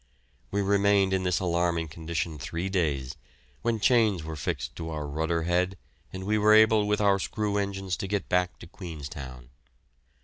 We 0.49 0.63
remained 0.63 1.13
in 1.13 1.21
this 1.21 1.39
alarming 1.39 1.89
condition 1.89 2.39
three 2.39 2.69
days, 2.69 3.17
when 3.61 3.79
chains 3.79 4.23
were 4.23 4.35
fixed 4.35 4.75
to 4.77 4.89
our 4.89 5.05
rudder 5.05 5.43
head 5.43 5.77
and 6.11 6.23
we 6.23 6.39
were 6.39 6.55
able 6.55 6.87
with 6.87 6.99
our 7.01 7.19
screw 7.19 7.57
engines 7.59 7.95
to 7.97 8.07
get 8.07 8.27
back 8.27 8.57
to 8.61 8.65
Queenstown. 8.65 9.51